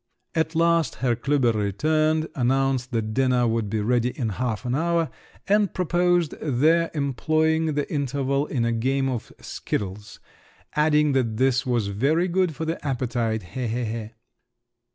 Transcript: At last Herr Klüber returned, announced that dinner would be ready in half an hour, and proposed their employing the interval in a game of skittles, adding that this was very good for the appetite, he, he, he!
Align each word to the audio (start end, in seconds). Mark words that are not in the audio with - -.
At 0.33 0.55
last 0.55 0.95
Herr 0.95 1.15
Klüber 1.15 1.53
returned, 1.53 2.27
announced 2.33 2.89
that 2.91 3.13
dinner 3.13 3.45
would 3.47 3.69
be 3.69 3.81
ready 3.81 4.09
in 4.09 4.29
half 4.29 4.65
an 4.65 4.73
hour, 4.73 5.11
and 5.47 5.71
proposed 5.75 6.31
their 6.41 6.89
employing 6.95 7.75
the 7.75 7.87
interval 7.93 8.47
in 8.47 8.65
a 8.65 8.71
game 8.71 9.07
of 9.07 9.31
skittles, 9.39 10.19
adding 10.73 11.11
that 11.11 11.37
this 11.37 11.67
was 11.67 11.89
very 11.89 12.27
good 12.27 12.55
for 12.55 12.65
the 12.65 12.83
appetite, 12.83 13.43
he, 13.43 13.67
he, 13.67 13.85
he! 13.85 14.09